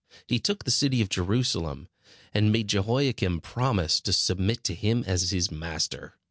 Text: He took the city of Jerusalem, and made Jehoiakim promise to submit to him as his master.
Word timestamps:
He 0.25 0.39
took 0.39 0.63
the 0.65 0.71
city 0.71 0.99
of 1.03 1.09
Jerusalem, 1.09 1.87
and 2.33 2.51
made 2.51 2.67
Jehoiakim 2.69 3.41
promise 3.41 3.99
to 4.01 4.11
submit 4.11 4.63
to 4.63 4.73
him 4.73 5.03
as 5.05 5.29
his 5.29 5.51
master. 5.51 6.15